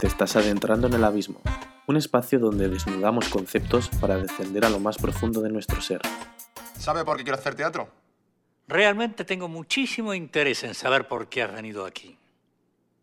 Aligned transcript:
Te 0.00 0.06
estás 0.06 0.34
adentrando 0.36 0.86
en 0.86 0.94
el 0.94 1.04
abismo, 1.04 1.42
un 1.86 1.98
espacio 1.98 2.38
donde 2.38 2.70
desnudamos 2.70 3.28
conceptos 3.28 3.90
para 4.00 4.16
descender 4.16 4.64
a 4.64 4.70
lo 4.70 4.80
más 4.80 4.96
profundo 4.96 5.42
de 5.42 5.50
nuestro 5.50 5.82
ser. 5.82 6.00
¿Sabe 6.78 7.04
por 7.04 7.18
qué 7.18 7.24
quiero 7.24 7.38
hacer 7.38 7.54
teatro? 7.54 7.90
Realmente 8.66 9.26
tengo 9.26 9.46
muchísimo 9.46 10.14
interés 10.14 10.64
en 10.64 10.74
saber 10.74 11.06
por 11.06 11.28
qué 11.28 11.42
has 11.42 11.52
venido 11.52 11.84
aquí. 11.84 12.16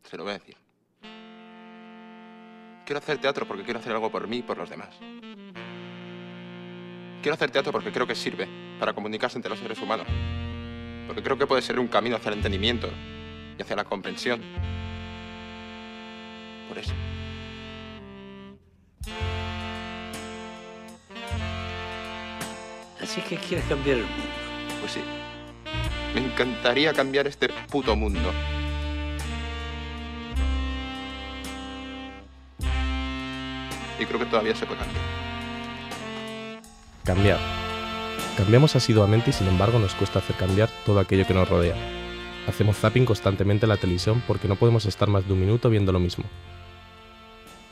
Se 0.09 0.17
lo 0.17 0.23
voy 0.23 0.31
a 0.31 0.39
decir. 0.39 0.57
Quiero 2.83 2.97
hacer 2.97 3.19
teatro 3.19 3.47
porque 3.47 3.63
quiero 3.63 3.79
hacer 3.79 3.91
algo 3.91 4.09
por 4.09 4.27
mí 4.27 4.37
y 4.37 4.41
por 4.41 4.57
los 4.57 4.71
demás. 4.71 4.89
Quiero 7.27 7.35
hacer 7.35 7.51
teatro 7.51 7.73
porque 7.73 7.91
creo 7.91 8.07
que 8.07 8.15
sirve 8.15 8.47
para 8.79 8.93
comunicarse 8.93 9.37
entre 9.37 9.49
los 9.49 9.59
seres 9.59 9.81
humanos. 9.81 10.07
Porque 11.07 11.21
creo 11.21 11.37
que 11.37 11.45
puede 11.45 11.61
ser 11.61 11.77
un 11.77 11.89
camino 11.89 12.15
hacia 12.15 12.29
el 12.29 12.35
entendimiento 12.35 12.89
y 13.57 13.61
hacia 13.61 13.75
la 13.75 13.83
comprensión. 13.83 14.41
Por 16.69 16.77
eso. 16.77 16.93
Así 23.01 23.19
que 23.19 23.35
quieres 23.35 23.65
cambiar 23.65 23.97
el 23.97 24.03
mundo. 24.03 24.23
Pues 24.79 24.93
sí. 24.93 25.01
Me 26.15 26.21
encantaría 26.21 26.93
cambiar 26.93 27.27
este 27.27 27.49
puto 27.69 27.93
mundo. 27.97 28.31
Y 33.99 34.05
creo 34.05 34.17
que 34.17 34.25
todavía 34.27 34.55
se 34.55 34.65
puede 34.65 34.79
cambiar. 34.79 35.26
Cambiar. 37.07 37.39
Cambiamos 38.35 38.75
asiduamente 38.75 39.29
y 39.29 39.33
sin 39.33 39.47
embargo 39.47 39.79
nos 39.79 39.95
cuesta 39.95 40.19
hacer 40.19 40.35
cambiar 40.35 40.67
todo 40.85 40.99
aquello 40.99 41.25
que 41.25 41.33
nos 41.33 41.47
rodea. 41.47 41.77
Hacemos 42.49 42.75
zapping 42.75 43.05
constantemente 43.05 43.65
en 43.65 43.69
la 43.69 43.77
televisión 43.77 44.21
porque 44.27 44.49
no 44.49 44.57
podemos 44.57 44.85
estar 44.85 45.07
más 45.07 45.25
de 45.25 45.31
un 45.31 45.39
minuto 45.39 45.69
viendo 45.69 45.93
lo 45.93 46.01
mismo. 46.01 46.25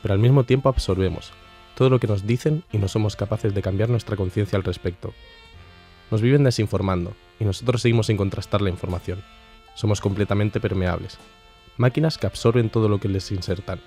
Pero 0.00 0.14
al 0.14 0.20
mismo 0.20 0.44
tiempo 0.44 0.70
absorbemos 0.70 1.34
todo 1.74 1.90
lo 1.90 2.00
que 2.00 2.06
nos 2.06 2.26
dicen 2.26 2.64
y 2.72 2.78
no 2.78 2.88
somos 2.88 3.14
capaces 3.14 3.52
de 3.52 3.60
cambiar 3.60 3.90
nuestra 3.90 4.16
conciencia 4.16 4.56
al 4.56 4.64
respecto. 4.64 5.12
Nos 6.10 6.22
viven 6.22 6.42
desinformando 6.42 7.12
y 7.38 7.44
nosotros 7.44 7.82
seguimos 7.82 8.06
sin 8.06 8.16
contrastar 8.16 8.62
la 8.62 8.70
información. 8.70 9.22
Somos 9.74 10.00
completamente 10.00 10.60
permeables. 10.60 11.18
Máquinas 11.76 12.16
que 12.16 12.26
absorben 12.26 12.70
todo 12.70 12.88
lo 12.88 13.00
que 13.00 13.08
les 13.08 13.30
insertan. 13.30 13.80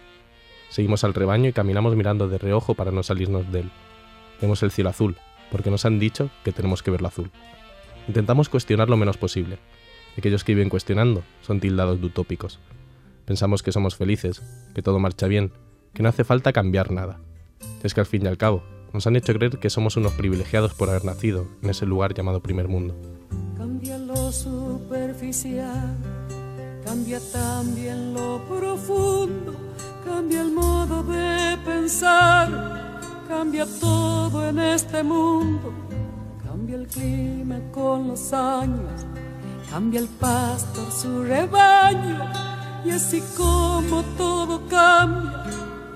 Seguimos 0.70 1.04
al 1.04 1.16
rebaño 1.16 1.50
y 1.50 1.54
caminamos 1.54 1.96
mirando 1.96 2.28
de 2.28 2.38
reojo 2.38 2.76
para 2.76 2.92
no 2.92 3.02
salirnos 3.02 3.52
de 3.52 3.62
él. 3.62 3.72
Vemos 4.42 4.62
el 4.62 4.70
cielo 4.70 4.92
azul, 4.92 5.18
porque 5.52 5.72
nos 5.72 5.86
han 5.86 6.00
dicho 6.00 6.30
que 6.44 6.52
tenemos 6.52 6.84
que 6.84 6.92
verlo 6.92 7.08
azul. 7.08 7.32
Intentamos 8.08 8.50
cuestionar 8.50 8.90
lo 8.90 8.98
menos 8.98 9.18
posible. 9.18 9.58
Aquellos 10.18 10.44
que 10.44 10.54
viven 10.54 10.70
cuestionando 10.70 11.24
son 11.42 11.60
tildados 11.60 12.00
de 12.00 12.08
utópicos. 12.08 12.60
Pensamos 13.26 13.62
que 13.62 13.72
somos 13.72 13.96
felices, 13.96 14.42
que 14.74 14.82
todo 14.82 15.00
marcha 15.00 15.28
bien, 15.28 15.52
que 15.94 16.04
no 16.04 16.10
hace 16.10 16.24
falta 16.24 16.54
cambiar 16.54 16.92
nada. 16.92 17.20
Es 17.84 17.94
que 17.94 18.00
al 18.00 18.06
fin 18.06 18.26
y 18.26 18.28
al 18.28 18.38
cabo, 18.38 18.64
nos 18.94 19.06
han 19.06 19.16
hecho 19.16 19.34
creer 19.34 19.60
que 19.60 19.70
somos 19.70 19.98
unos 19.98 20.14
privilegiados 20.14 20.74
por 20.74 20.90
haber 20.90 21.06
nacido 21.06 21.48
en 21.62 21.70
ese 21.70 21.86
lugar 21.86 22.14
llamado 22.14 22.42
primer 22.42 22.68
mundo. 22.68 22.96
Cambia 23.56 23.98
lo 23.98 24.32
superficial, 24.32 25.96
cambia 26.84 27.20
también 27.32 28.14
lo 28.14 28.44
profundo, 28.48 29.54
cambia 30.04 30.42
el 30.42 30.52
modo 30.52 31.04
de 31.04 31.58
pensar, 31.64 32.99
cambia 33.30 33.68
todo 33.80 34.50
en 34.50 34.58
este 34.58 35.04
mundo, 35.04 35.72
cambia 36.44 36.78
el 36.78 36.88
clima 36.88 37.60
con 37.72 38.08
los 38.08 38.34
años, 38.34 39.06
cambia 39.70 40.00
el 40.00 40.08
pastor 40.08 40.92
su 40.92 41.24
rebaño, 41.24 42.26
y 42.84 42.90
así 42.90 43.24
como 43.38 44.02
todo 44.18 44.68
cambia, 44.68 45.44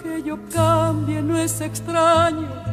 que 0.03 0.21
yo 0.21 0.37
cambie 0.53 1.23
no 1.23 1.35
es 1.35 1.59
extraño. 1.59 2.72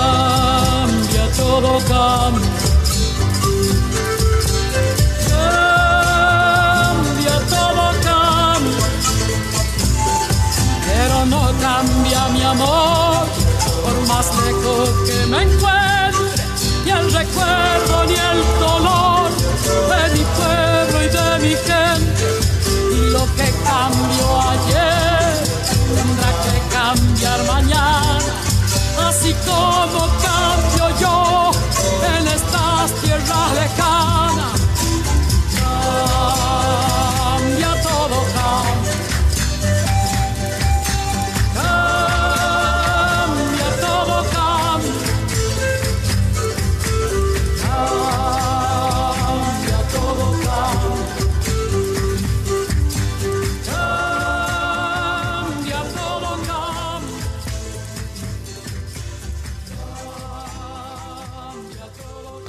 Cambia 0.00 1.24
todo, 1.36 1.70
cambia. 1.88 2.50
Cambia 6.00 7.36
todo, 7.54 7.84
cambia. 8.06 8.86
Pero 10.86 11.16
no 11.26 11.42
cambia 11.60 12.20
amor, 12.50 13.26
por 13.82 13.96
más 14.08 14.26
lejos 14.44 14.88
que 15.06 15.18
me 15.26 15.42
encuentre, 15.42 16.44
ni 16.84 16.90
el 16.90 17.12
recuerdo 17.12 17.94
ni 18.08 18.14
el 18.14 18.40
dolor 18.58 19.30
de 19.90 20.02
mi 20.14 20.24
pueblo 20.36 20.96
y 21.04 21.08
de 21.18 21.28
mi 21.44 21.54
gente, 21.68 22.28
y 22.92 22.96
lo 23.12 23.24
que 23.36 23.48
cambió 23.64 24.26
ayer 24.50 24.79
así 29.10 29.34
como 29.44 30.06
cambio 30.22 31.00
yo 31.00 31.50
en 32.16 32.28
estas 32.28 32.92
tierras. 33.02 33.69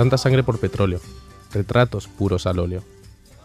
Tanta 0.02 0.18
sangre 0.18 0.42
por 0.42 0.60
petróleo, 0.60 1.00
retratos 1.54 2.08
puros 2.08 2.48
al 2.48 2.58
óleo, 2.58 2.84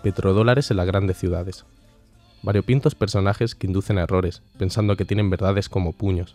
petrodólares 0.02 0.70
en 0.70 0.78
las 0.78 0.86
grandes 0.86 1.18
ciudades, 1.18 1.66
variopintos 2.42 2.94
personajes 2.94 3.54
que 3.54 3.66
inducen 3.66 3.98
errores, 3.98 4.40
pensando 4.56 4.96
que 4.96 5.04
tienen 5.04 5.28
verdades 5.28 5.68
como 5.68 5.92
puños, 5.92 6.34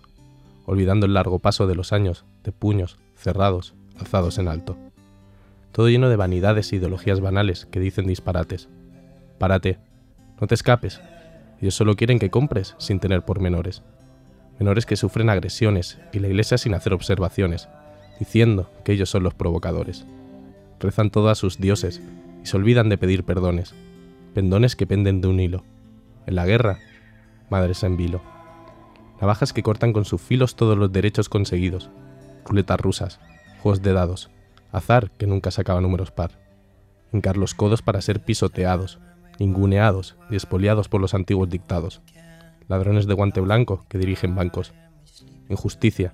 olvidando 0.67 1.07
el 1.07 1.15
largo 1.15 1.39
paso 1.39 1.65
de 1.65 1.73
los 1.73 1.91
años 1.91 2.23
de 2.43 2.51
puños 2.51 2.99
cerrados, 3.15 3.73
alzados 3.99 4.37
en 4.37 4.47
alto. 4.47 4.77
Todo 5.71 5.89
lleno 5.89 6.07
de 6.07 6.17
vanidades 6.17 6.71
e 6.71 6.75
ideologías 6.75 7.19
banales 7.19 7.65
que 7.71 7.79
dicen 7.79 8.05
disparates. 8.05 8.69
Párate, 9.39 9.79
no 10.39 10.45
te 10.45 10.53
escapes. 10.53 11.01
Ellos 11.59 11.73
solo 11.73 11.95
quieren 11.95 12.19
que 12.19 12.29
compres 12.29 12.75
sin 12.77 12.99
tener 12.99 13.23
pormenores. 13.25 13.81
Menores 14.59 14.85
que 14.85 14.97
sufren 14.97 15.31
agresiones 15.31 15.97
y 16.13 16.19
la 16.19 16.27
iglesia 16.27 16.59
sin 16.59 16.75
hacer 16.75 16.93
observaciones, 16.93 17.69
diciendo 18.21 18.69
que 18.83 18.91
ellos 18.91 19.09
son 19.09 19.23
los 19.23 19.33
provocadores. 19.33 20.05
Rezan 20.79 21.09
todo 21.09 21.29
a 21.29 21.35
sus 21.35 21.57
dioses 21.57 22.03
y 22.43 22.45
se 22.45 22.55
olvidan 22.55 22.87
de 22.87 22.99
pedir 22.99 23.23
perdones, 23.23 23.73
pendones 24.35 24.75
que 24.75 24.85
penden 24.85 25.21
de 25.21 25.27
un 25.27 25.39
hilo. 25.39 25.63
En 26.27 26.35
la 26.35 26.45
guerra, 26.45 26.77
madres 27.49 27.81
en 27.81 27.97
vilo. 27.97 28.21
Navajas 29.19 29.53
que 29.53 29.63
cortan 29.63 29.91
con 29.91 30.05
sus 30.05 30.21
filos 30.21 30.55
todos 30.55 30.77
los 30.77 30.91
derechos 30.91 31.29
conseguidos, 31.29 31.89
ruletas 32.45 32.79
rusas, 32.79 33.19
juegos 33.63 33.81
de 33.81 33.91
dados, 33.91 34.29
azar 34.71 35.09
que 35.17 35.25
nunca 35.25 35.49
sacaba 35.49 35.81
números 35.81 36.11
par. 36.11 36.37
Hincar 37.11 37.37
los 37.37 37.55
codos 37.55 37.81
para 37.81 38.01
ser 38.01 38.23
pisoteados, 38.23 38.99
ninguneados 39.39 40.15
y 40.29 40.35
expoliados 40.35 40.89
por 40.89 41.01
los 41.01 41.15
antiguos 41.15 41.49
dictados. 41.49 42.03
Ladrones 42.67 43.07
de 43.07 43.15
guante 43.15 43.41
blanco 43.41 43.83
que 43.89 43.97
dirigen 43.97 44.35
bancos. 44.35 44.73
Injusticia 45.49 46.13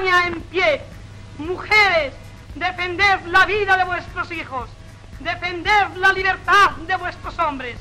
En 0.00 0.40
pie, 0.42 0.80
mujeres, 1.38 2.14
defended 2.54 3.18
la 3.26 3.44
vida 3.46 3.76
de 3.76 3.82
vuestros 3.82 4.30
hijos, 4.30 4.70
defended 5.18 5.96
la 5.96 6.12
libertad 6.12 6.70
de 6.86 6.96
vuestros 6.96 7.36
hombres. 7.40 7.76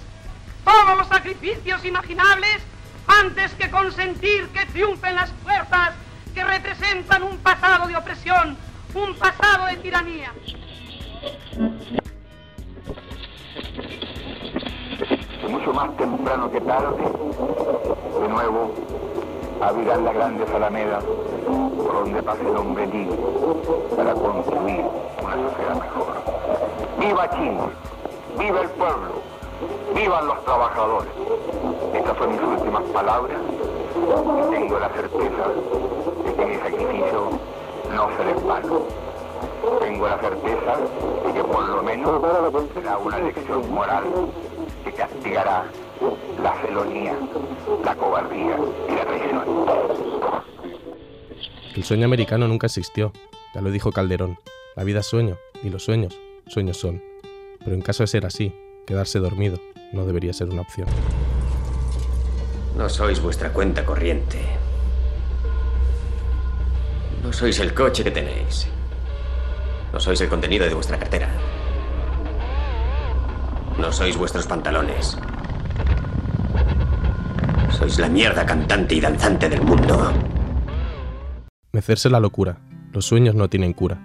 Todos 0.65 0.97
los 0.97 1.07
sacrificios 1.09 1.85
imaginables 1.85 2.63
antes 3.05 3.53
que 3.53 3.69
consentir 3.69 4.47
que 4.47 4.65
triunfen 4.65 5.13
las 5.13 5.29
fuerzas 5.43 5.91
que 6.33 6.43
representan 6.43 7.21
un 7.21 7.37
pasado 7.37 7.87
de 7.87 7.95
opresión, 7.95 8.57
un 8.95 9.13
pasado 9.15 9.67
de 9.67 9.77
tiranía. 9.77 10.33
mucho 15.47 15.71
más 15.71 15.95
temprano 15.97 16.51
que 16.51 16.61
tarde, 16.61 17.03
de 18.21 18.27
nuevo 18.27 18.96
abrirán 19.61 20.05
las 20.05 20.13
grandes 20.13 20.49
alamedas 20.49 21.03
por 21.45 21.93
donde 21.93 22.23
pase 22.23 22.41
el 22.41 22.57
hombre 22.57 22.85
libre 22.87 23.17
para 23.95 24.13
construir 24.13 24.85
una 25.23 25.35
sociedad 25.49 25.75
mejor. 25.75 26.07
¡Viva 26.99 27.29
Chile! 27.31 27.59
¡Viva 28.37 28.61
el 28.61 28.69
pueblo! 28.69 29.21
¡Vivan 29.95 30.27
los 30.27 30.43
trabajadores! 30.43 31.11
Estas 31.93 32.17
son 32.17 32.31
mis 32.31 32.41
últimas 32.41 32.83
palabras 32.93 33.39
y 33.95 34.51
tengo 34.51 34.79
la 34.79 34.89
certeza 34.89 35.47
de 36.25 36.33
que 36.33 36.45
mi 36.45 36.55
sacrificio 36.55 37.29
no 37.95 38.09
será 38.17 38.31
en 38.31 38.47
vano. 38.47 38.81
Tengo 39.79 40.07
la 40.07 40.17
certeza 40.19 40.75
de 41.25 41.33
que 41.33 41.43
por 41.43 41.67
lo 41.67 41.83
menos 41.83 42.21
será 42.73 42.97
una 42.97 43.17
lección 43.19 43.73
moral 43.73 44.03
que 44.83 44.91
castigará 44.93 45.65
la 46.41 46.53
felonía, 46.53 47.15
la 47.83 47.95
cobardía 47.95 48.57
y 48.89 48.91
la 48.95 49.05
traición. 49.05 49.43
El 51.75 51.83
sueño 51.83 52.05
americano 52.05 52.47
nunca 52.47 52.67
existió, 52.67 53.11
ya 53.53 53.61
lo 53.61 53.71
dijo 53.71 53.91
Calderón. 53.91 54.39
La 54.75 54.83
vida 54.83 54.99
es 54.99 55.05
sueño, 55.05 55.37
y 55.63 55.69
los 55.69 55.83
sueños, 55.83 56.17
sueños 56.47 56.77
son. 56.77 57.03
Pero 57.59 57.75
en 57.75 57.81
caso 57.81 58.03
de 58.03 58.07
ser 58.07 58.25
así, 58.25 58.53
quedarse 58.85 59.19
dormido 59.19 59.59
no 59.93 60.05
debería 60.05 60.33
ser 60.33 60.49
una 60.49 60.61
opción. 60.61 60.87
No 62.75 62.89
sois 62.89 63.19
vuestra 63.21 63.51
cuenta 63.51 63.85
corriente. 63.85 64.39
No 67.23 67.33
sois 67.33 67.59
el 67.59 67.73
coche 67.73 68.03
que 68.03 68.11
tenéis. 68.11 68.67
No 69.91 69.99
sois 69.99 70.21
el 70.21 70.29
contenido 70.29 70.65
de 70.65 70.73
vuestra 70.73 70.97
cartera. 70.97 71.29
No 73.79 73.91
sois 73.91 74.15
vuestros 74.15 74.47
pantalones. 74.47 75.17
Sois 77.87 77.99
la 77.99 78.09
mierda 78.09 78.45
cantante 78.45 78.95
y 78.95 78.99
danzante 78.99 79.47
del 79.47 79.61
mundo. 79.61 80.11
Mecerse 81.71 82.09
la 82.09 82.19
locura. 82.19 82.57
Los 82.91 83.05
sueños 83.05 83.33
no 83.33 83.49
tienen 83.49 83.71
cura. 83.71 83.97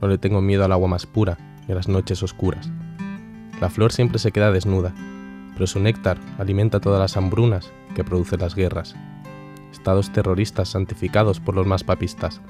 No 0.00 0.06
le 0.06 0.16
tengo 0.16 0.40
miedo 0.40 0.64
al 0.64 0.70
agua 0.70 0.86
más 0.86 1.06
pura 1.06 1.36
ni 1.66 1.72
a 1.72 1.74
las 1.74 1.88
noches 1.88 2.22
oscuras. 2.22 2.70
La 3.60 3.68
flor 3.68 3.90
siempre 3.90 4.20
se 4.20 4.30
queda 4.30 4.52
desnuda, 4.52 4.94
pero 5.54 5.66
su 5.66 5.80
néctar 5.80 6.18
alimenta 6.38 6.78
todas 6.78 7.00
las 7.00 7.16
hambrunas 7.16 7.72
que 7.96 8.04
producen 8.04 8.38
las 8.38 8.54
guerras. 8.54 8.94
Estados 9.72 10.12
terroristas 10.12 10.68
santificados 10.68 11.40
por 11.40 11.56
los 11.56 11.66
más 11.66 11.82
papistas. 11.82 12.40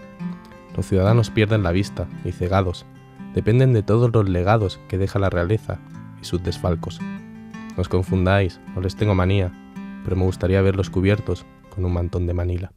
Los 0.77 0.85
ciudadanos 0.85 1.31
pierden 1.31 1.63
la 1.63 1.73
vista 1.73 2.07
y 2.23 2.33
cegados 2.33 2.85
dependen 3.35 3.73
de 3.73 3.83
todos 3.83 4.13
los 4.13 4.29
legados 4.29 4.79
que 4.89 4.99
deja 4.99 5.19
la 5.19 5.31
realeza 5.31 5.79
y 6.21 6.27
sus 6.27 6.43
desfalcos. 6.43 7.01
No 7.01 7.81
os 7.81 7.89
confundáis, 7.89 8.61
no 8.75 8.83
les 8.83 8.95
tengo 8.95 9.15
manía, 9.15 9.53
pero 10.07 10.17
me 10.17 10.23
gustaría 10.23 10.63
verlos 10.63 10.89
cubiertos 10.89 11.45
con 11.69 11.85
un 11.85 11.93
mantón 11.93 12.29
de 12.29 12.33
Manila. 12.33 12.71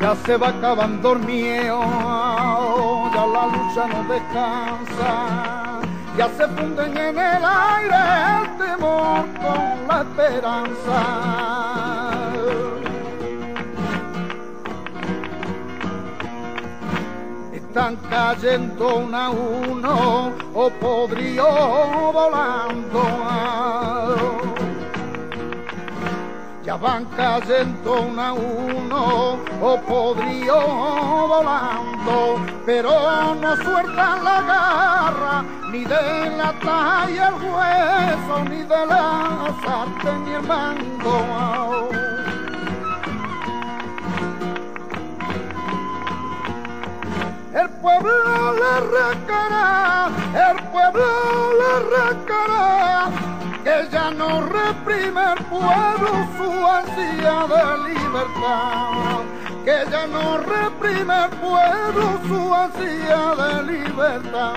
Ya 0.00 0.16
se 0.24 0.38
va 0.38 0.48
acabando 0.48 1.12
el 1.12 1.18
miedo, 1.26 1.82
ya 3.12 3.26
la 3.26 3.46
lucha 3.48 3.86
no 3.86 4.02
descansa, 4.14 5.80
ya 6.16 6.28
se 6.38 6.48
funden 6.48 6.96
en 6.96 7.18
el 7.18 7.44
aire 7.44 7.96
el 8.40 8.56
temor 8.56 9.26
con 9.42 9.86
la 9.86 10.00
esperanza. 10.08 11.95
Están 17.76 17.96
cayendo 18.08 18.96
uno 18.96 19.16
a 19.18 19.28
uno 19.28 20.32
o 20.54 20.70
podrido 20.80 21.44
volando. 22.10 23.02
ya 26.64 26.76
van 26.76 27.04
cayendo 27.04 28.00
uno 28.00 28.22
a 28.22 28.32
uno 28.32 29.38
o 29.60 29.80
podría 29.82 30.54
volando, 30.54 32.40
pero 32.64 33.34
no 33.34 33.56
sueltan 33.56 34.24
la 34.24 34.40
garra 34.40 35.44
ni 35.70 35.84
de 35.84 36.30
la 36.34 36.54
talla 36.64 37.28
el 37.28 37.34
hueso, 37.34 38.44
ni 38.48 38.62
de 38.62 38.86
la 38.86 39.54
sartén 39.62 40.24
ni 40.24 40.32
el 40.32 40.42
mango. 40.44 41.86
El 47.56 47.70
pueblo 47.70 48.52
le 48.52 48.80
recará, 48.80 50.10
el 50.50 50.62
pueblo 50.64 51.06
le 51.60 51.72
recará, 51.96 53.08
que 53.64 53.88
ya 53.90 54.10
no 54.10 54.42
reprime 54.42 55.22
el 55.32 55.44
pueblo 55.46 56.10
su 56.36 56.50
ansia 56.66 57.46
de 57.48 57.62
libertad, 57.88 59.22
que 59.64 59.76
ya 59.90 60.06
no 60.06 60.36
reprime 60.36 61.24
el 61.24 61.30
pueblo 61.30 62.04
su 62.28 62.54
ansia 62.54 63.22
de 63.40 63.62
libertad. 63.72 64.52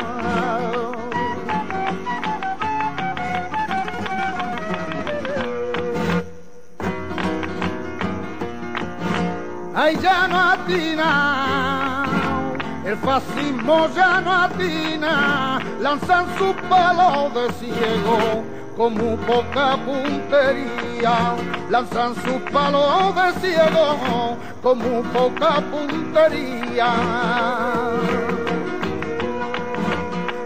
Ay, 9.74 9.98
ya 10.02 10.28
no 10.28 10.38
atina 10.38 12.29
el 12.90 12.98
fascismo 12.98 13.88
ya 13.96 14.20
no 14.22 14.34
atina, 14.34 15.60
lanzan 15.80 16.26
su 16.40 16.56
palo 16.68 17.30
de 17.36 17.54
ciego 17.54 18.44
con 18.76 18.96
muy 18.96 19.16
poca 19.28 19.78
puntería, 19.86 21.36
lanzan 21.70 22.16
su 22.16 22.40
palo 22.52 23.14
de 23.14 23.40
ciego 23.42 24.38
con 24.64 24.80
muy 24.80 25.04
poca 25.10 25.62
puntería. 25.70 26.92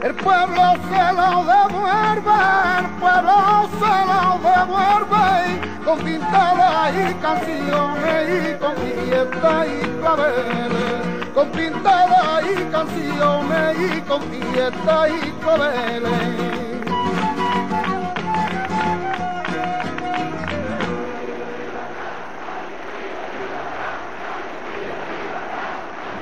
El 0.01 0.13
pueblo 0.15 0.63
se 0.89 1.13
lo 1.19 1.31
devuelve, 1.53 2.39
el 2.79 2.87
pueblo 2.99 3.69
se 3.79 3.95
lo 4.11 4.23
devuelve 4.49 5.85
con 5.85 5.99
pintadas 5.99 6.93
y 6.93 7.13
canciones 7.21 8.49
y 8.49 8.59
con 8.59 8.75
fiesta 8.75 9.65
y 9.65 9.99
claveles 10.01 11.22
con 11.33 11.51
pintada 11.51 12.41
y 12.41 12.71
canciones 12.71 13.97
y 13.97 14.01
con 14.01 14.21
fiesta 14.21 15.09
y 15.09 15.31
claveles. 15.41 16.43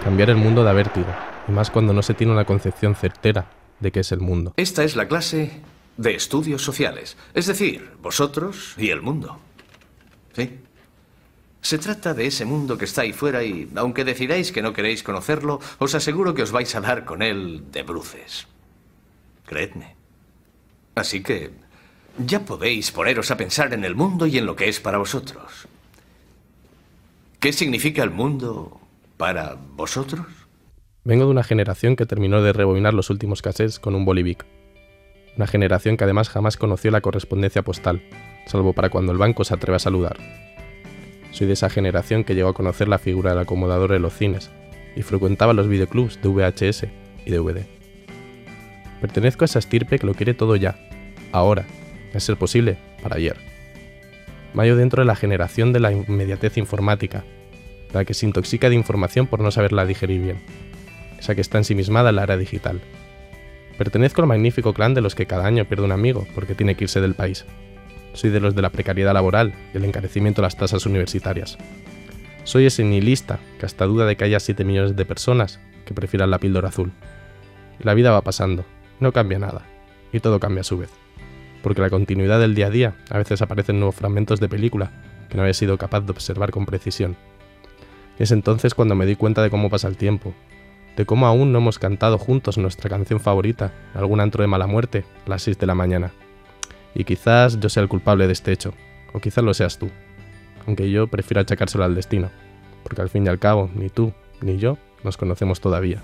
Cambiar 0.04 0.30
el 0.32 0.38
mundo 0.38 0.64
da 0.64 0.74
vértigo, 0.74 1.08
y 1.48 1.52
más 1.52 1.70
cuando 1.70 1.94
no 1.94 2.02
se 2.02 2.14
tiene 2.14 2.34
una 2.34 2.46
concepción 2.46 2.96
certera 2.96 3.46
de 3.80 3.92
qué 3.92 4.00
es 4.00 4.12
el 4.12 4.20
mundo. 4.20 4.54
Esta 4.58 4.84
es 4.84 4.96
la 4.96 5.08
clase 5.08 5.62
de 5.98 6.16
estudios 6.16 6.64
sociales, 6.64 7.18
es 7.34 7.46
decir, 7.46 7.92
vosotros 8.02 8.76
y 8.78 8.90
el 8.90 9.02
mundo. 9.02 9.40
¿Sí? 10.34 10.60
Se 11.62 11.78
trata 11.78 12.14
de 12.14 12.26
ese 12.26 12.44
mundo 12.44 12.78
que 12.78 12.86
está 12.86 13.04
ahí 13.04 13.14
fuera 13.14 13.44
y, 13.44 13.70
aunque 13.76 14.04
decidáis 14.04 14.52
que 14.52 14.62
no 14.62 14.74
queréis 14.74 15.04
conocerlo, 15.04 15.60
os 15.78 15.94
aseguro 15.94 16.34
que 16.34 16.42
os 16.42 16.52
vais 16.52 16.74
a 16.76 16.82
dar 16.82 17.06
con 17.06 17.22
él 17.22 17.64
de 17.72 17.84
bruces. 17.84 18.48
Creedme. 19.46 19.96
Así 20.96 21.22
que 21.22 21.52
ya 22.18 22.42
podéis 22.42 22.92
poneros 22.92 23.32
a 23.32 23.38
pensar 23.38 23.74
en 23.74 23.86
el 23.86 23.96
mundo 23.96 24.26
y 24.26 24.38
en 24.38 24.46
lo 24.46 24.56
que 24.56 24.70
es 24.70 24.80
para 24.80 24.98
vosotros. 24.98 25.68
¿Qué 27.40 27.54
significa 27.54 28.04
el 28.04 28.12
mundo 28.12 28.80
para 29.18 29.56
vosotros? 29.76 30.28
Vengo 31.04 31.26
de 31.26 31.32
una 31.32 31.44
generación 31.44 31.96
que 31.96 32.06
terminó 32.06 32.42
de 32.42 32.54
rebobinar 32.54 32.94
los 32.94 33.10
últimos 33.10 33.42
cassettes 33.42 33.80
con 33.80 33.96
un 33.96 34.06
bolivic. 34.06 34.46
Una 35.38 35.48
generación 35.48 35.96
que 35.98 36.04
además 36.04 36.30
jamás 36.30 36.58
conoció 36.58 36.92
la 36.92 37.02
correspondencia 37.02 37.64
postal, 37.64 38.04
salvo 38.46 38.74
para 38.74 38.90
cuando 38.90 39.12
el 39.12 39.18
banco 39.18 39.44
se 39.44 39.54
atreve 39.54 39.78
a 39.78 39.80
saludar. 39.80 40.18
Soy 41.32 41.48
de 41.48 41.54
esa 41.54 41.70
generación 41.70 42.24
que 42.24 42.36
llegó 42.36 42.50
a 42.50 42.54
conocer 42.54 42.88
la 42.88 43.00
figura 43.00 43.32
del 43.32 43.40
acomodador 43.40 43.94
en 43.94 44.02
los 44.02 44.14
cines 44.14 44.52
y 44.96 45.02
frecuentaba 45.02 45.54
los 45.54 45.68
videoclubs 45.68 46.22
de 46.22 46.30
VHS 46.30 46.88
y 47.26 47.32
DVD. 47.32 47.66
Pertenezco 49.00 49.44
a 49.44 49.46
esa 49.46 49.60
estirpe 49.60 49.98
que 49.98 50.06
lo 50.06 50.14
quiere 50.14 50.34
todo 50.34 50.56
ya, 50.56 50.78
ahora, 51.32 51.66
a 52.14 52.20
ser 52.20 52.38
posible, 52.38 52.78
para 53.02 53.16
ayer. 53.16 53.38
Mayo 54.54 54.76
dentro 54.76 55.02
de 55.02 55.08
la 55.08 55.16
generación 55.16 55.74
de 55.74 55.80
la 55.80 55.92
inmediatez 55.92 56.58
informática, 56.58 57.24
la 57.94 58.06
que 58.06 58.14
se 58.14 58.26
intoxica 58.26 58.70
de 58.70 58.76
información 58.76 59.28
por 59.28 59.40
no 59.40 59.50
saberla 59.50 59.86
digerir 59.86 60.22
bien, 60.22 60.38
esa 61.18 61.36
que 61.36 61.42
está 61.42 61.58
ensimismada 61.58 62.10
en 62.10 62.18
la 62.18 62.24
era 62.24 62.38
digital. 62.38 62.82
Pertenezco 63.78 64.22
al 64.22 64.28
magnífico 64.28 64.74
clan 64.74 64.94
de 64.94 65.02
los 65.02 65.16
que 65.16 65.26
cada 65.26 65.46
año 65.46 65.66
pierde 65.66 65.86
un 65.86 65.92
amigo 65.92 66.28
porque 66.36 66.54
tiene 66.54 66.76
que 66.76 66.84
irse 66.84 67.02
del 67.02 67.16
país, 67.16 67.46
soy 68.14 68.30
de 68.30 68.40
los 68.40 68.56
de 68.56 68.62
la 68.62 68.70
precariedad 68.70 69.14
laboral 69.14 69.54
y 69.74 69.78
el 69.78 69.86
encarecimiento 69.86 70.42
de 70.42 70.48
las 70.48 70.58
tasas 70.58 70.86
universitarias. 70.86 71.58
Soy 72.44 72.66
ese 72.66 72.84
nihilista 72.84 73.40
que 73.60 73.66
hasta 73.66 73.86
duda 73.86 74.06
de 74.06 74.16
que 74.16 74.24
haya 74.24 74.40
7 74.40 74.64
millones 74.66 74.96
de 74.96 75.06
personas 75.06 75.60
que 75.86 75.94
prefieran 75.94 76.32
la 76.32 76.40
píldora 76.40 76.70
azul. 76.70 76.92
la 77.80 77.94
vida 77.94 78.12
va 78.12 78.22
pasando, 78.22 78.66
no 79.00 79.12
cambia 79.12 79.40
nada, 79.40 79.64
y 80.14 80.20
todo 80.20 80.40
cambia 80.40 80.62
a 80.62 80.66
su 80.66 80.78
vez. 80.78 80.90
Porque 81.64 81.82
la 81.82 81.90
continuidad 81.90 82.40
del 82.40 82.56
día 82.56 82.68
a 82.68 82.70
día 82.70 82.96
a 83.10 83.18
veces 83.18 83.42
aparecen 83.42 83.80
nuevos 83.80 83.96
fragmentos 83.96 84.40
de 84.40 84.50
película 84.50 84.92
que 85.30 85.38
no 85.38 85.44
había 85.44 85.54
sido 85.54 85.78
capaz 85.78 86.02
de 86.02 86.12
observar 86.12 86.52
con 86.52 86.66
precisión. 86.66 87.16
Y 88.20 88.24
es 88.24 88.32
entonces 88.32 88.76
cuando 88.76 88.96
me 88.96 89.06
di 89.06 89.16
cuenta 89.16 89.42
de 89.42 89.50
cómo 89.50 89.70
pasa 89.70 89.88
el 89.88 89.98
tiempo, 89.98 90.34
de 90.98 91.06
cómo 91.06 91.26
aún 91.26 91.52
no 91.52 91.60
hemos 91.60 91.80
cantado 91.80 92.18
juntos 92.18 92.58
nuestra 92.58 92.90
canción 92.90 93.20
favorita 93.20 93.72
algún 93.94 94.20
antro 94.20 94.42
de 94.42 94.48
mala 94.48 94.68
muerte 94.68 95.06
a 95.26 95.30
las 95.30 95.44
6 95.44 95.58
de 95.58 95.68
la 95.68 95.76
mañana 95.76 96.12
y 96.94 97.04
quizás 97.04 97.60
yo 97.60 97.70
sea 97.70 97.84
el 97.84 97.90
culpable 97.90 98.28
de 98.28 98.34
este 98.34 98.52
hecho, 98.52 98.74
o 99.14 99.20
quizás 99.20 99.44
lo 99.44 99.54
seas 99.54 99.78
tú, 99.78 99.90
aunque 100.68 100.90
yo 100.92 101.08
prefiero 101.08 101.42
achacárselo 101.42 101.84
al 101.84 101.96
destino, 101.96 102.30
porque 102.84 103.02
al 103.02 103.10
fin 103.10 103.26
y 103.26 103.30
al 103.30 103.40
cabo 103.40 103.70
ni 103.74 103.90
tú 103.90 104.14
ni 104.42 104.58
yo 104.58 104.78
nos 105.04 105.18
conocemos 105.18 105.62
todavía, 105.62 106.02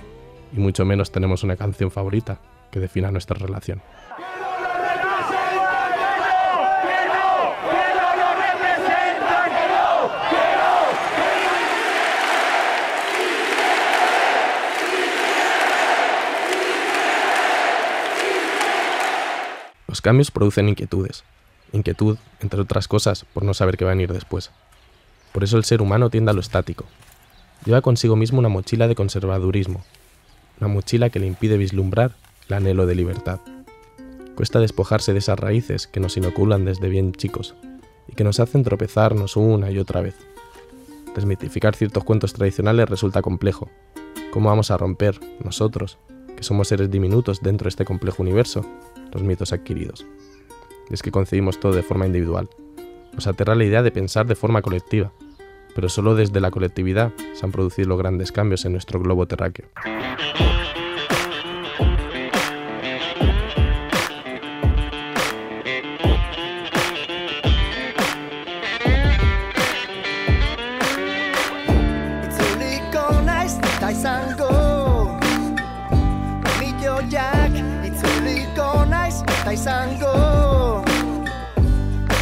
y 0.56 0.60
mucho 0.60 0.86
menos 0.86 1.12
tenemos 1.12 1.44
una 1.44 1.56
canción 1.56 1.91
favorita 1.91 2.39
que 2.72 2.79
defina 2.79 3.12
nuestra 3.12 3.38
relación. 3.38 3.82
Los 19.88 20.01
cambios 20.01 20.32
producen 20.32 20.67
inquietudes. 20.70 21.24
Inquietud, 21.72 22.17
entre 22.41 22.62
otras 22.62 22.88
cosas, 22.88 23.25
por 23.34 23.44
no 23.44 23.53
saber 23.53 23.77
qué 23.77 23.86
va 23.86 23.91
a 23.91 23.96
venir 23.96 24.12
después. 24.12 24.51
Por 25.32 25.44
eso 25.44 25.58
el 25.58 25.63
ser 25.63 25.82
humano 25.82 26.10
tiende 26.10 26.32
a 26.32 26.34
lo 26.34 26.41
estático. 26.41 26.86
Lleva 27.65 27.82
consigo 27.82 28.15
mismo 28.15 28.39
una 28.39 28.50
mochila 28.50 28.88
de 28.88 28.96
conservadurismo, 28.96 29.84
una 30.60 30.67
mochila 30.67 31.10
que 31.10 31.20
le 31.20 31.27
impide 31.27 31.58
vislumbrar 31.58 32.15
el 32.48 32.56
anhelo 32.56 32.86
de 32.86 32.96
libertad. 32.96 33.39
Cuesta 34.36 34.60
despojarse 34.60 35.13
de 35.13 35.20
esas 35.20 35.39
raíces 35.39 35.88
que 35.88 36.00
nos 36.00 36.17
inoculan 36.17 36.65
desde 36.65 36.89
bien 36.89 37.13
chicos 37.13 37.56
y 38.08 38.13
que 38.13 38.24
nos 38.24 38.39
hacen 38.39 38.63
tropezarnos 38.63 39.36
una 39.36 39.72
y 39.72 39.79
otra 39.79 40.01
vez. 40.01 40.15
Desmitificar 41.15 41.75
ciertos 41.75 42.03
cuentos 42.03 42.34
tradicionales 42.34 42.89
resulta 42.89 43.22
complejo. 43.22 43.70
¿Cómo 44.32 44.50
vamos 44.50 44.70
a 44.70 44.77
romper, 44.77 45.20
nosotros, 45.44 45.98
que 46.38 46.44
somos 46.44 46.70
seres 46.70 46.89
diminutos 46.89 47.41
dentro 47.41 47.65
de 47.65 47.70
este 47.70 47.84
complejo 47.84 48.24
universo, 48.24 48.65
los 49.12 49.24
mitos 49.24 49.51
adquiridos. 49.51 50.06
es 50.89 51.01
que 51.01 51.12
concebimos 51.12 51.60
todo 51.60 51.74
de 51.74 51.84
forma 51.84 52.06
individual. 52.06 52.48
Nos 53.12 53.27
aterra 53.27 53.56
la 53.56 53.65
idea 53.65 53.84
de 53.84 53.91
pensar 53.91 54.25
de 54.27 54.36
forma 54.36 54.62
colectiva, 54.62 55.12
pero 55.75 55.89
solo 55.89 56.15
desde 56.15 56.39
la 56.39 56.51
colectividad 56.51 57.12
se 57.34 57.46
han 57.46 57.51
producido 57.51 57.89
los 57.89 57.98
grandes 57.98 58.32
cambios 58.32 58.63
en 58.63 58.72
nuestro 58.72 59.00
globo 59.01 59.25
terráqueo. 59.25 59.67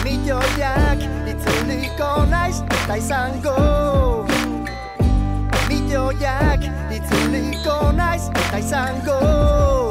Milloiak 0.04 1.08
itzuliko 1.32 2.12
naiz 2.30 2.62
eta 2.62 3.00
izango. 3.02 3.56
Milloiak 5.70 6.70
itzuliko 7.00 7.80
naiz 7.98 8.30
eta 8.30 8.64
izango 8.68 9.85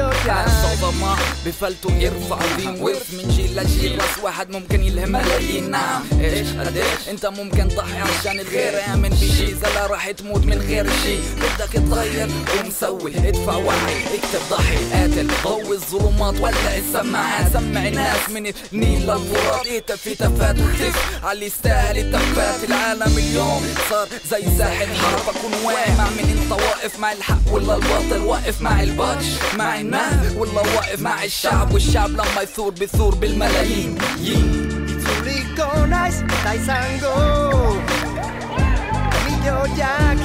على 0.00 0.46
الصعوبة 0.46 0.98
ما 0.98 1.16
بفلتوا 1.46 1.90
يرفع 1.90 2.38
دين 2.56 2.82
ورث 2.82 3.14
من 3.14 3.28
جيل 3.28 3.56
لجيل. 3.56 4.00
راس 4.00 4.18
واحد 4.22 4.50
ممكن 4.50 4.82
يلهم 4.82 5.12
ملايين 5.12 5.70
نعم. 5.70 6.02
إيش؟ 6.20 6.48
قديش 6.48 7.08
أنت 7.10 7.26
ممكن 7.26 7.68
تضحي 7.68 8.00
عشان 8.00 8.40
الغير 8.40 8.72
امن 8.94 9.08
بشي 9.08 9.54
زلا 9.54 9.86
راح 9.86 10.10
تموت 10.10 10.44
من 10.44 10.58
غير 10.58 10.86
شي. 11.02 11.16
بدك 11.36 11.72
تغير 11.90 12.28
قوم 12.28 12.70
سوي 12.80 13.28
ادفع 13.28 13.56
وعي 13.56 14.04
اكتب 14.04 14.40
ضحي. 14.50 14.76
قاتل. 14.92 15.28
ضوي 15.44 15.76
الظلمات 15.76 16.40
ولع 16.40 16.76
السماعات. 16.76 17.52
سمع 17.52 17.88
الناس 17.88 18.30
من 18.30 18.52
النيل 18.72 19.00
للفرات. 19.00 19.66
ايتف 19.66 20.00
في 20.00 20.14
تفات 20.14 20.56
وتف 20.58 21.24
على 21.24 21.46
يستاهل 21.46 21.98
التفات. 21.98 22.64
العالم 22.68 23.18
اليوم 23.18 23.74
صار 23.90 24.08
زي 24.30 24.58
ساحل 24.58 24.96
حرب 24.96 25.36
أكون 25.36 25.52
واعي 25.64 25.96
مع 25.98 26.10
من 26.10 26.38
أنت 26.38 26.52
واقف. 26.52 26.98
مع 26.98 27.12
الحق 27.12 27.52
ولا 27.52 27.76
الباطل. 27.76 28.20
واقف 28.20 28.60
مع 28.60 28.82
البطش 28.82 29.26
مع 29.56 29.80
الناس 29.86 30.32
والله 30.36 30.62
واقف 30.76 31.00
مع 31.00 31.24
الشعب 31.24 31.74
والشعب 31.74 32.10
لما 32.10 32.42
يثور 32.42 32.70
بيثور 32.70 33.14
بالملايين 33.14 33.98
Rico 35.26 35.70
Nice, 35.94 36.20
Jack, 39.76 40.18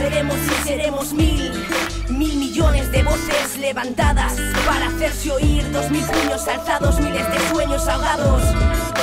Volveremos 0.00 0.36
y 0.36 0.68
seremos 0.68 1.12
mil 1.12 1.79
Mil 2.10 2.36
millones 2.36 2.90
de 2.92 3.02
voces 3.02 3.58
levantadas 3.58 4.34
para 4.66 4.88
hacerse 4.88 5.30
oír, 5.30 5.70
dos 5.72 5.90
mil 5.90 6.04
puños 6.04 6.46
alzados, 6.48 6.98
miles 7.00 7.26
de 7.30 7.38
sueños 7.50 7.86
ahogados. 7.88 8.42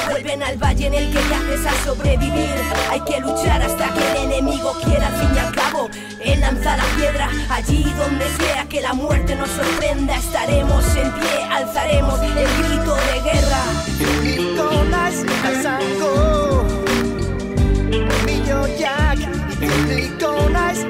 Vuelven 0.10 0.44
al 0.44 0.58
valle 0.58 0.88
en 0.88 0.94
el 0.94 1.12
que 1.12 1.20
yaces 1.30 1.66
a 1.66 1.86
sobrevivir. 1.86 2.56
Hay 2.92 3.00
que 3.02 3.20
luchar 3.20 3.62
hasta 3.62 3.94
que 3.94 4.12
el 4.12 4.32
enemigo 4.32 4.74
quiera, 4.84 5.08
al 5.08 5.16
fin 5.16 5.30
y 5.36 5.40
al 5.40 5.56
cabo. 5.56 5.90
Él 6.24 6.40
lanza 6.40 6.78
la 6.78 6.84
piedra 6.98 7.30
allí 7.50 7.84
donde 7.98 8.26
sea 8.38 8.66
que 8.70 8.82
la 8.82 8.94
muerte 8.94 9.36
nos 9.36 9.50
sorprenda. 9.50 10.16
Estaremos 10.16 10.86
en 10.96 11.12
pie, 11.14 11.44
alzaremos 11.50 12.20
el 12.22 12.34
grito 12.34 12.96
de 12.96 13.22
guerra. 13.24 13.64
El 14.00 14.22
grito 14.22 14.84
las 14.90 15.16
el 19.62 19.88
grito 19.88 20.50
las. 20.50 20.86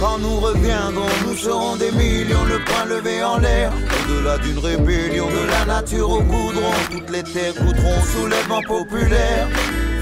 Quand 0.00 0.18
nous 0.18 0.36
reviendrons, 0.40 1.08
nous 1.26 1.36
serons 1.36 1.76
des 1.76 1.90
millions, 1.90 2.44
le 2.44 2.64
poing 2.64 2.84
levé 2.84 3.22
en 3.22 3.38
l'air. 3.38 3.72
Au-delà 4.04 4.38
d'une 4.38 4.58
rébellion 4.58 5.26
de 5.26 5.50
la 5.50 5.64
nature 5.64 6.10
au 6.10 6.22
goudron, 6.22 6.72
toutes 6.90 7.10
les 7.10 7.24
terres 7.24 7.54
goûteront 7.54 8.00
soulèvement 8.12 8.62
populaire. 8.62 9.48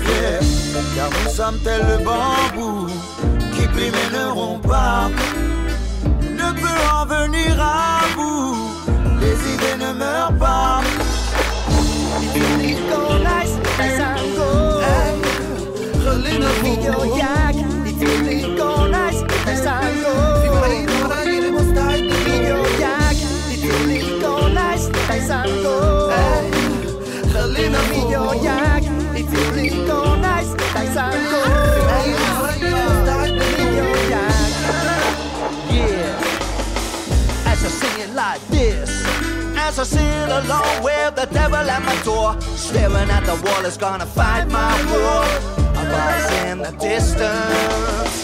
Fiers, 0.02 0.46
car 0.94 1.08
nous 1.08 1.30
sommes 1.30 1.58
tels 1.64 1.86
le 1.86 2.04
bambou 2.04 2.88
qui 3.54 3.66
prime 3.68 3.94
et 3.94 4.12
ne 4.12 4.68
pas. 4.68 5.08
Ne 6.20 6.52
peut 6.60 6.82
en 6.92 7.06
venir 7.06 7.58
à 7.58 8.02
bout, 8.14 8.75
les 9.20 9.54
idées 9.54 9.76
ne 9.78 9.92
meurent 9.98 10.36
pas. 10.38 10.80
Relais 16.06 16.38
de 16.38 16.50
vidéo 16.62 17.16
yak, 17.16 17.56
it's 17.84 18.00
really 18.00 18.56
gone 18.56 18.92
nice, 18.92 19.22
as 19.46 19.66
I 19.66 20.00
go. 20.00 20.35
Alone 40.36 40.82
with 40.82 41.14
the 41.16 41.26
devil 41.32 41.56
at 41.56 41.82
my 41.82 41.96
door, 42.02 42.38
staring 42.40 43.10
at 43.10 43.24
the 43.24 43.36
wall 43.44 43.64
is 43.64 43.76
gonna 43.76 44.06
fight 44.06 44.46
my 44.48 44.74
war. 44.92 45.24
A 45.80 45.84
voice 45.94 46.30
in 46.44 46.58
the 46.58 46.72
distance, 46.78 48.14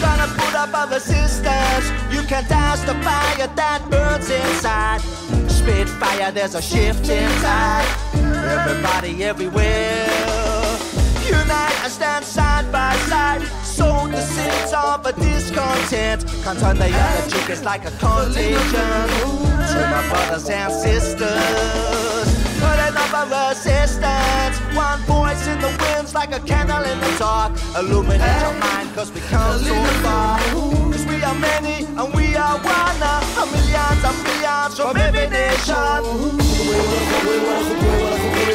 gonna 0.00 0.28
put 0.38 0.54
up 0.54 0.72
a 0.74 0.94
resistance. 0.94 1.86
You 2.12 2.22
can 2.22 2.44
douse 2.48 2.82
the 2.84 2.94
fire 3.06 3.48
that 3.60 3.80
burns 3.90 4.28
inside. 4.30 5.00
Spit 5.50 5.88
fire, 5.88 6.30
there's 6.32 6.54
a 6.54 6.62
shift 6.62 7.08
in 7.08 7.30
tide. 7.40 7.88
Everybody 8.56 9.24
everywhere. 9.24 10.06
Unite 11.26 11.78
and 11.84 11.92
stand 11.92 12.24
side 12.24 12.70
by 12.70 12.94
side. 13.08 13.42
Sow 13.64 14.06
the 14.08 14.20
seeds 14.20 14.72
of 14.72 15.06
a 15.06 15.12
discontent. 15.12 16.26
Can't 16.44 16.58
turn 16.58 16.78
the 16.78 16.90
other 16.92 17.30
cheek, 17.30 17.48
it's 17.48 17.64
like 17.64 17.84
a 17.86 17.92
contagion. 17.92 19.53
To 19.74 19.80
my 19.90 20.08
brothers 20.08 20.48
and 20.48 20.72
sisters. 20.72 22.26
Putting 22.62 22.96
up 22.96 23.12
a 23.12 23.24
resistance. 23.26 24.56
One 24.76 25.00
voice 25.00 25.48
in 25.48 25.60
the 25.60 25.76
winds 25.80 26.14
like 26.14 26.32
a 26.32 26.38
candle 26.38 26.84
in 26.84 27.00
the 27.00 27.12
dark. 27.18 27.52
Illuminate 27.76 28.40
your 28.42 28.54
mind, 28.60 28.94
cause 28.94 29.10
we 29.10 29.20
come 29.22 29.58
so 29.58 29.74
far. 30.04 30.93
Many 31.40 31.76
and 32.00 32.14
we 32.14 32.26
are 32.36 32.58
one. 32.58 33.02
A 33.40 33.44
millions 33.52 34.04
and 34.08 34.18
billions 34.24 34.74
from 34.78 34.96
every 34.96 35.26
nation. 35.28 36.02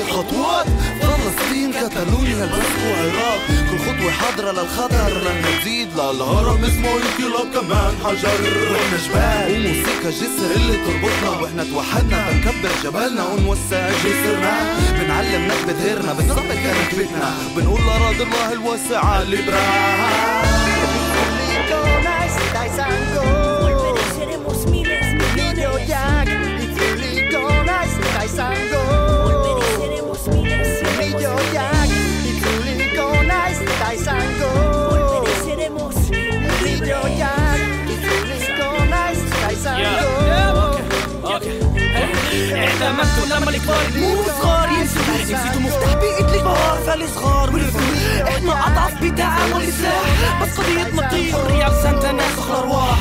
خطوات 0.10 0.68
فلسطين 1.02 1.72
كتالونيا 1.72 2.44
البسك 2.44 2.80
وعراق 2.89 3.42
كل 3.70 3.78
خطوة 3.86 4.12
حاضرة 4.12 4.52
للخطر 4.52 5.12
لما 5.26 5.60
تزيد 5.62 5.89
للهرم 5.94 6.63
اسمه 6.65 6.89
ينقلب 6.89 7.54
كمان 7.54 7.94
حجر. 8.06 8.39
جبال 9.06 9.65
وموسيقى 9.65 10.10
جسر 10.10 10.52
اللي 10.56 10.78
تربطنا. 10.86 11.30
وإحنا 11.42 11.63
توحدنا 11.63 12.20
بنكبر 12.32 12.74
جبالنا 12.84 13.24
ونوسع 13.26 13.89
جسرنا. 13.89 14.54
بنعلم 15.00 15.44
نكبة 15.52 15.84
غيرنا 15.84 16.13
بالظبط 16.13 16.52
كانت 16.63 16.96
بيتنا 16.98 17.30
بنقول 17.56 17.82
لأراضي 17.82 18.24
الله 18.24 18.54
الواسعة 18.54 19.22
اللي 19.22 19.38
براها 19.42 20.18
اعتمدتوا 42.89 43.38
لما 43.38 43.49
الكبار 43.49 43.84
مو 43.95 44.23
صغار 44.41 44.69
ينسوا 44.69 45.02
نسيتوا 45.21 45.62
مفتاح 45.62 45.93
بإيد 45.93 46.30
الكبار 46.30 46.80
فالصغار 46.86 47.54
ورثوا 47.54 47.82
إحنا 48.28 48.67
أضعف 48.67 49.04
بتعامل 49.04 49.63
السلاح. 49.63 50.41
بس 50.41 50.58
قضيتنا 50.58 51.08
تطير 51.08 51.36
ريال 51.47 51.71
سانتا 51.84 52.12
ناسخ 52.12 52.49
الارواح 52.49 52.97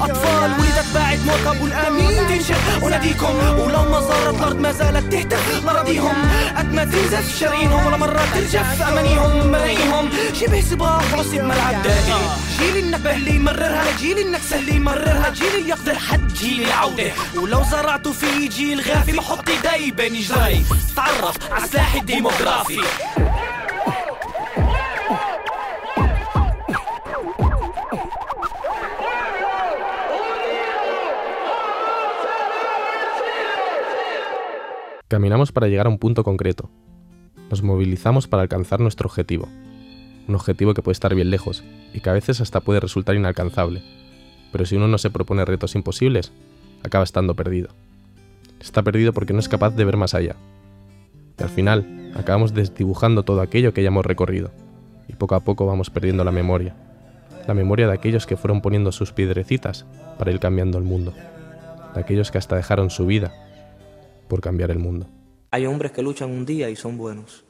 أطفال 0.00 0.50
ولدت 0.50 0.86
بعد 0.94 1.18
موت 1.26 1.56
ابو 1.56 1.66
الامين 1.66 2.28
تنشد 2.28 2.82
وناديكم 2.82 3.34
ولو 3.58 3.82
ما 3.82 4.00
زارت 4.00 4.34
الأرض 4.38 4.60
ما 4.60 4.72
زالت 4.72 5.12
تهتف. 5.12 5.64
لراضيهم 5.64 6.14
قد 6.56 6.72
ما 6.72 6.84
تنزف. 6.84 7.38
شرايينهم 7.40 7.86
ولا 7.86 7.96
مرة 7.96 8.22
ترجف. 8.34 8.82
أمانيهم 8.82 9.46
ملايهم 9.46 10.10
شبه 10.40 10.60
سباق 10.60 11.00
فلسطين 11.00 11.44
ملعب 11.44 11.82
دائري 11.82 12.14
جيل 12.58 12.76
النكبة 12.76 13.16
اللي 13.16 13.30
يمررها 13.30 13.92
لجيل 13.92 14.18
النكسة 14.18 14.58
اللي 14.58 14.74
يمررها 14.74 15.30
جيل 15.30 15.54
اللي 15.54 15.68
يقدر 15.68 15.94
حد 15.98 16.32
جيل 16.32 16.66
العودة 16.66 17.12
ولو 17.36 17.62
زرعتوا 17.70 18.12
في 18.12 18.48
جيل 18.48 18.80
غافي 18.80 19.12
بحط 19.12 19.48
ايدي 19.48 19.90
بين 19.90 20.20
جراي. 20.20 20.62
تعرف 20.96 21.52
على 21.52 21.68
سلاح 21.68 21.94
الديموغرافي. 21.94 22.80
Caminamos 35.16 35.50
para 35.50 35.66
llegar 35.66 35.86
a 35.86 35.88
un 35.88 35.96
punto 35.96 36.24
concreto. 36.24 36.68
Nos 37.48 37.62
movilizamos 37.62 38.28
para 38.28 38.42
alcanzar 38.42 38.80
nuestro 38.80 39.06
objetivo. 39.08 39.48
Un 40.28 40.34
objetivo 40.34 40.74
que 40.74 40.82
puede 40.82 40.92
estar 40.92 41.14
bien 41.14 41.30
lejos 41.30 41.64
y 41.94 42.00
que 42.00 42.10
a 42.10 42.12
veces 42.12 42.42
hasta 42.42 42.60
puede 42.60 42.80
resultar 42.80 43.16
inalcanzable, 43.16 43.82
Pero 44.52 44.66
si 44.66 44.76
uno 44.76 44.88
no 44.88 44.98
se 44.98 45.08
propone 45.08 45.46
retos 45.46 45.74
imposibles, 45.74 46.32
acaba 46.82 47.02
estando 47.02 47.34
perdido. 47.34 47.70
Está 48.60 48.82
perdido 48.82 49.14
porque 49.14 49.32
no 49.32 49.38
es 49.38 49.48
capaz 49.48 49.70
de 49.70 49.86
ver 49.86 49.96
más 49.96 50.12
allá. 50.12 50.36
Y 51.40 51.42
al 51.42 51.48
final, 51.48 52.12
acabamos 52.14 52.52
desdibujando 52.52 53.22
todo 53.22 53.40
aquello 53.40 53.72
que 53.72 53.80
hayamos 53.80 54.04
recorrido. 54.04 54.50
Y 55.08 55.14
poco 55.14 55.34
a 55.34 55.40
poco 55.40 55.64
vamos 55.64 55.88
perdiendo 55.88 56.24
la 56.24 56.30
memoria. 56.30 56.76
La 57.48 57.54
memoria 57.54 57.86
de 57.86 57.94
aquellos 57.94 58.26
que 58.26 58.36
fueron 58.36 58.60
poniendo 58.60 58.92
sus 58.92 59.12
piedrecitas 59.12 59.86
para 60.18 60.30
ir 60.30 60.40
cambiando 60.40 60.76
el 60.76 60.84
mundo. 60.84 61.14
De 61.94 62.00
aquellos 62.02 62.30
que 62.30 62.36
hasta 62.36 62.56
dejaron 62.56 62.90
su 62.90 63.06
vida 63.06 63.32
por 64.26 64.40
cambiar 64.40 64.70
el 64.70 64.78
mundo. 64.78 65.08
Hay 65.50 65.66
hombres 65.66 65.92
que 65.92 66.02
luchan 66.02 66.30
un 66.30 66.44
día 66.44 66.68
y 66.70 66.76
son 66.76 66.98
buenos. 66.98 67.44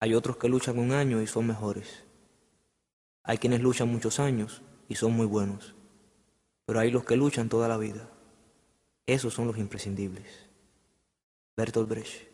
Hay 0.00 0.14
otros 0.14 0.36
que 0.36 0.48
luchan 0.48 0.78
un 0.78 0.92
año 0.92 1.22
y 1.22 1.26
son 1.26 1.46
mejores. 1.46 2.04
Hay 3.22 3.38
quienes 3.38 3.60
luchan 3.60 3.88
muchos 3.88 4.20
años 4.20 4.62
y 4.88 4.94
son 4.94 5.12
muy 5.12 5.26
buenos. 5.26 5.74
Pero 6.64 6.80
hay 6.80 6.90
los 6.90 7.04
que 7.04 7.16
luchan 7.16 7.48
toda 7.48 7.68
la 7.68 7.76
vida. 7.76 8.10
Esos 9.06 9.34
son 9.34 9.46
los 9.46 9.58
imprescindibles. 9.58 10.48
Bertolt 11.56 11.88
Brecht. 11.88 12.25